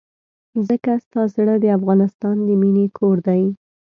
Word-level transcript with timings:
ځکه 0.67 0.91
ستا 1.05 1.21
زړه 1.35 1.55
د 1.59 1.65
افغانستان 1.77 2.35
د 2.47 2.49
مينې 2.61 2.85
کور 2.97 3.17
دی. 3.27 3.43